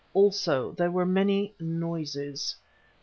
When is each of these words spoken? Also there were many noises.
Also 0.15 0.71
there 0.71 0.89
were 0.89 1.05
many 1.05 1.53
noises. 1.59 2.55